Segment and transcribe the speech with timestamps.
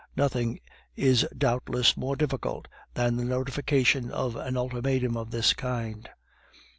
[0.15, 0.59] Nothing
[0.95, 6.09] is doubtless more difficult than the notification of an ultimatum of this kind.